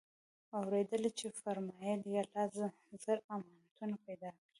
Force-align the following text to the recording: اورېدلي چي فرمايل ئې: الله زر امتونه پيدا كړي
اورېدلي 0.57 1.11
چي 1.19 1.27
فرمايل 1.41 2.01
ئې: 2.11 2.21
الله 2.23 2.45
زر 3.03 3.17
امتونه 3.35 3.95
پيدا 4.05 4.29
كړي 4.37 4.43